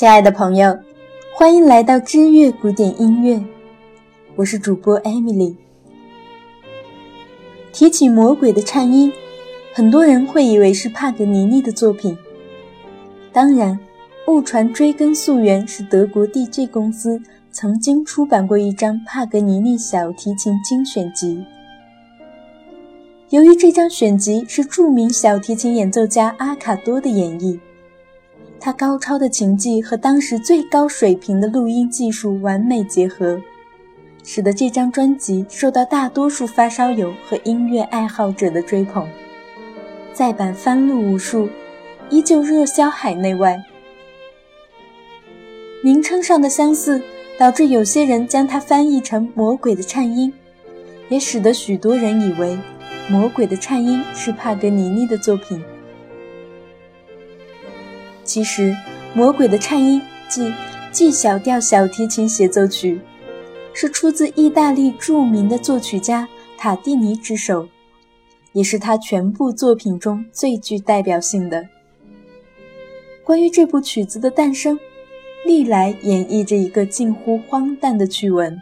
[0.00, 0.78] 亲爱的朋友，
[1.34, 3.38] 欢迎来到知乐古典音乐，
[4.34, 5.56] 我是主播 Emily。
[7.70, 9.12] 提起魔鬼的颤音，
[9.74, 12.16] 很多人会以为是帕格尼尼的作品。
[13.30, 13.78] 当然，
[14.26, 17.20] 误传追根溯源是德国 DJ 公司
[17.52, 21.44] 曾经出版过一张帕格尼尼小提琴精选集。
[23.28, 27.60] 由于这张选集是著名小提琴演奏家阿卡多的演绎，
[28.60, 33.40] 他高超的琴技和当时最高水平的录音技术完美结合，
[34.22, 39.08] 使得这张专辑受到大多数发烧友和音乐爱好者的追捧。
[40.12, 41.48] 再版翻录无数，
[42.10, 43.64] 依旧热销海内外。
[45.82, 47.00] 名称上的相似，
[47.38, 50.30] 导致有些人将它翻译成“魔鬼的颤音”，
[51.08, 52.58] 也使得许多人以为。
[53.12, 55.64] 《魔鬼的颤音》是帕格尼尼的作品。
[58.30, 58.70] 其实，
[59.12, 60.54] 《魔鬼的颤音》即
[60.92, 63.00] G 小调小提琴协奏曲，
[63.72, 67.68] 是出自意大利著名的作曲家塔蒂尼之手，
[68.52, 71.66] 也是他全部作品中最具代表性的。
[73.24, 74.78] 关于这部曲子的诞生，
[75.44, 78.56] 历来演绎着一个近乎荒诞的趣闻。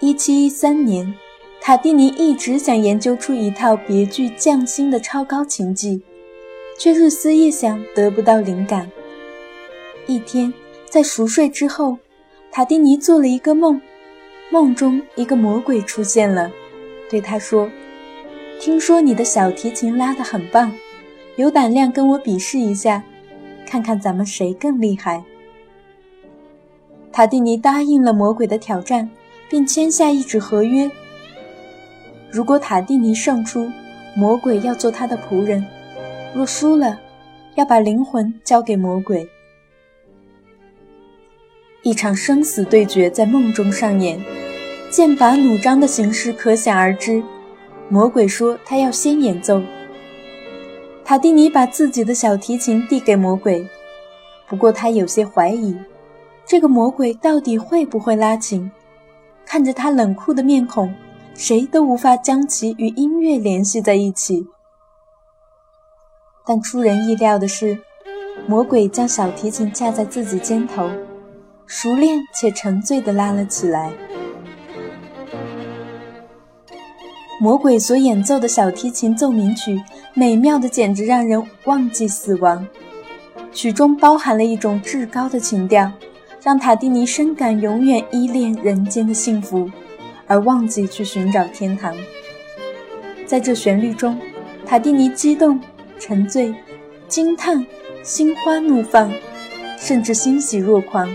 [0.00, 1.12] 一七一三年，
[1.60, 6.02] 塔蒂尼一直想研究出一套别具匠心的超高琴技，
[6.78, 8.90] 却日思夜想得不到灵感。
[10.06, 10.52] 一天，
[10.88, 11.96] 在熟睡之后，
[12.50, 13.80] 塔蒂尼做了一个梦，
[14.50, 16.50] 梦中一个魔鬼出现了，
[17.10, 17.70] 对他说
[18.60, 20.72] ：“听说你的小提琴拉得很棒，
[21.36, 23.02] 有胆量跟我比试一下，
[23.66, 25.22] 看看咱们谁更厉害。”
[27.12, 29.10] 塔蒂尼答应了魔鬼的挑战。
[29.48, 30.90] 并签下一纸合约：
[32.32, 33.70] 如果塔蒂尼胜出，
[34.16, 35.62] 魔鬼要做他的仆人；
[36.36, 37.00] 若输了，
[37.54, 39.26] 要把灵魂交给魔鬼。
[41.82, 44.20] 一场生死对决在梦中上演，
[44.90, 47.22] 剑拔弩张的形势可想而知。
[47.88, 49.62] 魔鬼说他要先演奏。
[51.06, 53.66] 塔蒂尼把自己的小提琴递给魔鬼，
[54.46, 55.74] 不过他有些怀疑，
[56.44, 58.70] 这个魔鬼到底会不会拉琴。
[59.46, 60.92] 看着他冷酷的面孔，
[61.32, 64.46] 谁都无法将其与音乐联系在一起。
[66.46, 67.76] 但出人意料的是，
[68.46, 70.88] 魔鬼将小提琴架在自己肩头，
[71.66, 73.92] 熟练且沉醉地拉了起来。
[77.40, 79.82] 魔鬼所演奏的小提琴奏鸣曲，
[80.14, 82.66] 美妙的简直让人忘记死亡。
[83.52, 85.92] 曲中包含了一种至高的情调。
[86.42, 89.68] 让塔蒂尼深感永远依恋人间的幸福，
[90.28, 91.92] 而忘记去寻找天堂。
[93.26, 94.16] 在这旋律中，
[94.64, 95.60] 塔蒂尼激动、
[95.98, 96.54] 沉醉、
[97.08, 97.66] 惊叹、
[98.02, 99.12] 心花怒放，
[99.78, 101.08] 甚至欣喜若狂。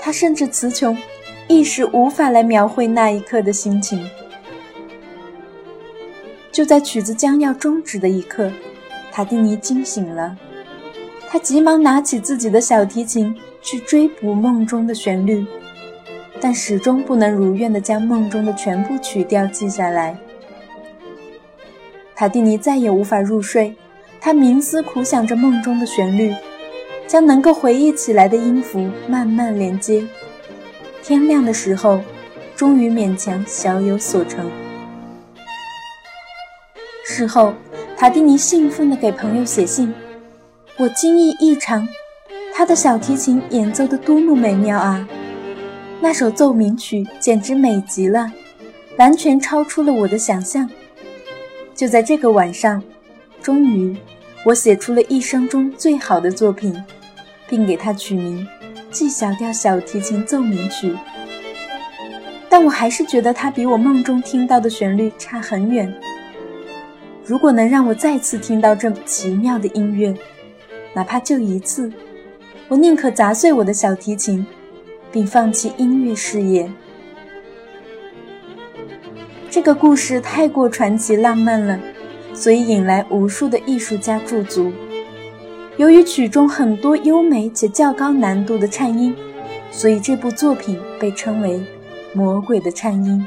[0.00, 0.96] 他甚至词穷，
[1.48, 4.08] 一时无法来描绘那一刻的心情。
[6.52, 8.50] 就在曲子将要终止的一刻，
[9.12, 10.36] 塔蒂尼惊醒了，
[11.28, 13.36] 他急忙拿起自己的小提琴。
[13.62, 15.44] 去追捕梦中的旋律，
[16.40, 20.16] 但始终不能如愿地将梦中的全部曲调记下来。
[22.16, 23.76] 塔蒂尼再也无法入睡，
[24.22, 26.34] 他冥思苦想着梦中的旋律，
[27.06, 30.02] 将能够回忆起来的音符慢慢连接。
[31.02, 32.00] 天亮的时候，
[32.56, 34.50] 终于勉强小有所成。
[37.04, 37.52] 事后，
[37.98, 39.92] 塔蒂尼兴奋地给朋友写信
[40.78, 41.86] ：“我惊异异常。”
[42.54, 45.06] 他的小提琴演奏的多么美妙啊！
[46.00, 48.32] 那首奏鸣曲简直美极了，
[48.96, 50.66] 完全超出了我的想象。
[51.76, 52.82] 就在这个晚上，
[53.42, 53.94] 终于，
[54.46, 56.74] 我写出了一生中最好的作品，
[57.46, 58.48] 并给它取名
[58.90, 60.92] 《G 小调小提琴奏鸣曲》。
[62.48, 65.92] 但我还是觉得它比我梦中听到的旋律差很远。
[67.26, 70.14] 如果能让我再次听到这奇妙的音乐，
[70.94, 71.92] 哪怕就一次。
[72.68, 74.46] 我宁可砸碎我的小提琴，
[75.12, 76.70] 并放弃音乐事业。
[79.56, 81.80] 这个故事太过传奇浪漫了，
[82.34, 84.70] 所以引来无数的艺术家驻足。
[85.78, 89.16] 由于曲中很多优美且较高难度的颤音，
[89.70, 91.54] 所以这部作品被称为
[92.12, 93.26] 《魔鬼的颤音》。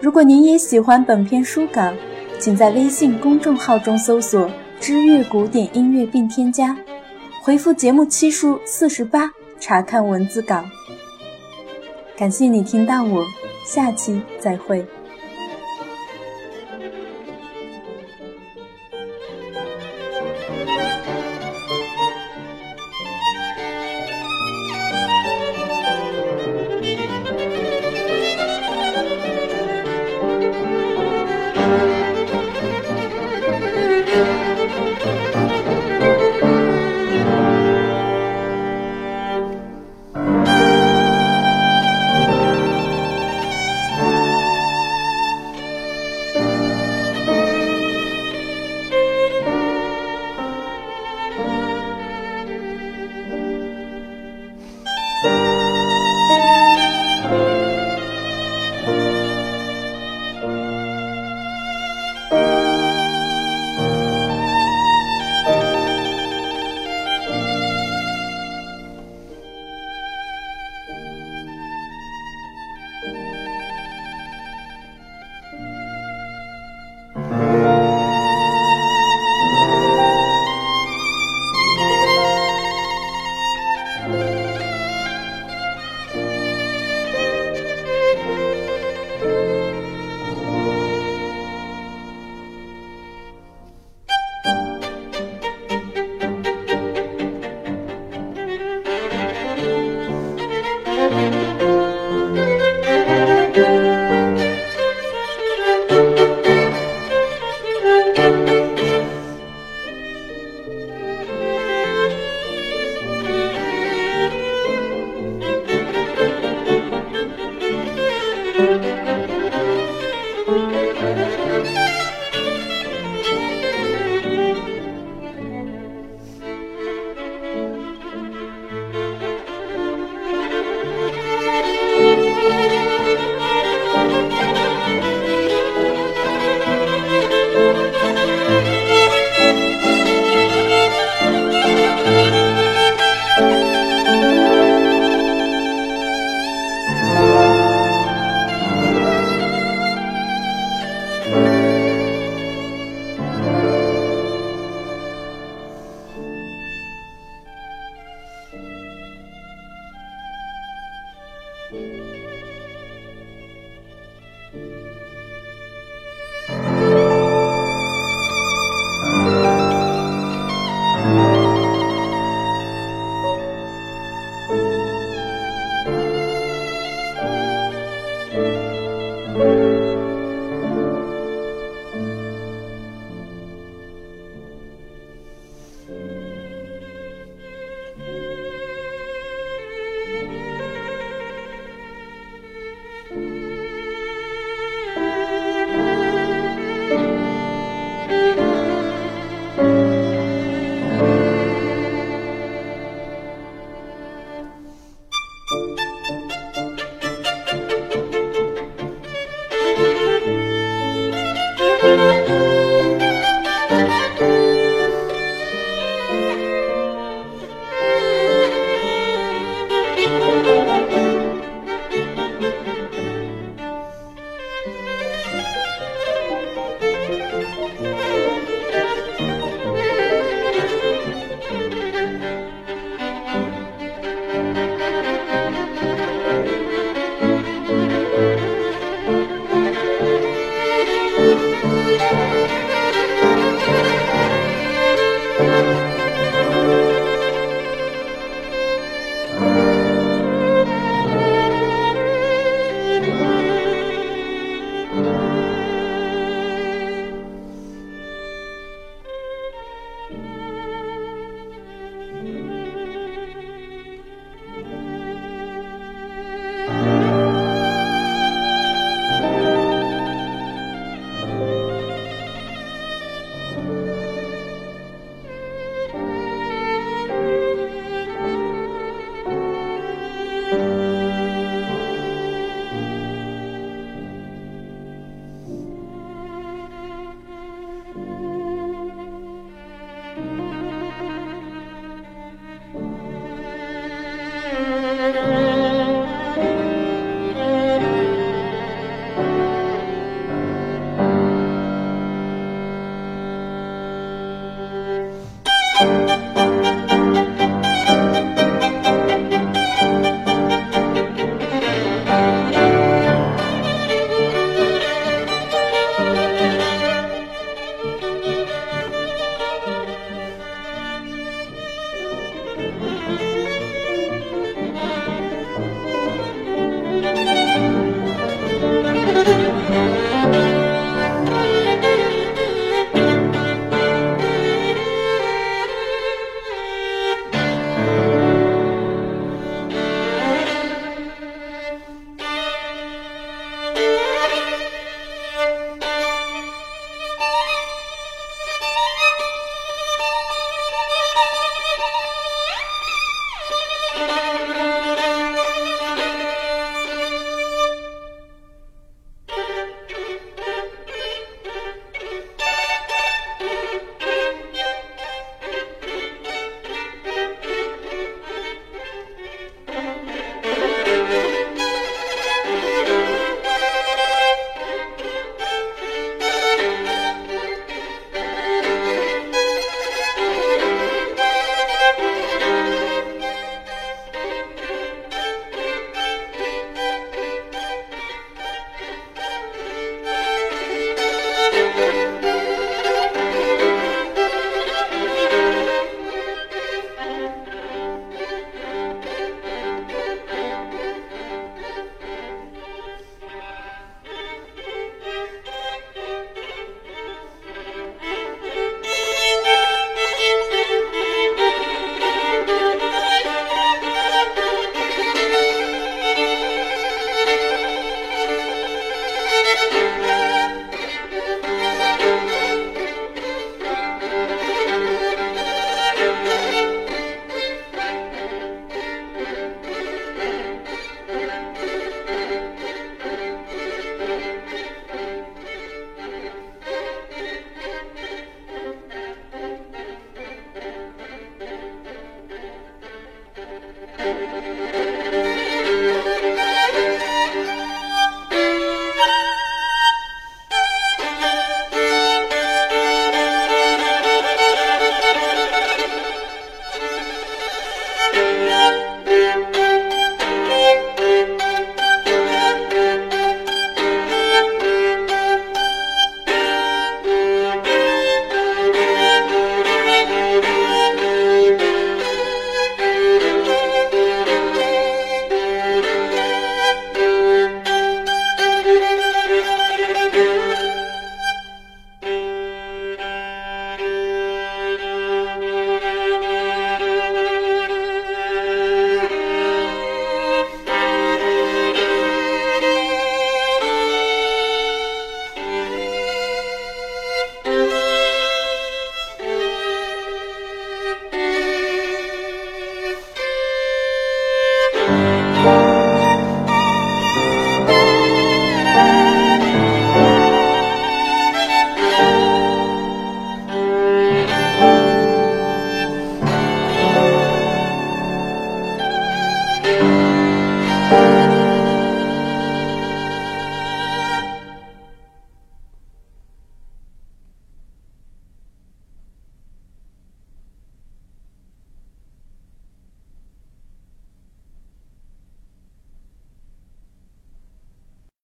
[0.00, 1.92] 如果您也喜欢本篇书稿，
[2.38, 4.48] 请在微信公众号中搜索。
[4.78, 6.76] 知乐古典音乐并添加，
[7.42, 10.64] 回复节目期数四十八，查看文字稿。
[12.16, 13.22] 感谢你听到我，
[13.66, 14.84] 下期再会。